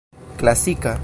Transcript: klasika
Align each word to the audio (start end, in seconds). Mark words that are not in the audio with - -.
klasika 0.37 0.97